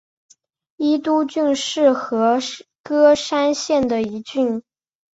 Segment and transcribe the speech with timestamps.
[0.77, 2.39] 伊都郡是和
[2.81, 4.63] 歌山县的一郡。